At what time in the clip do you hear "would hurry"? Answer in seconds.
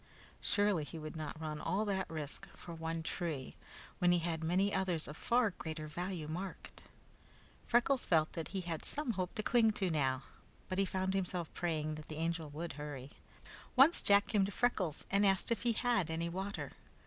12.49-13.11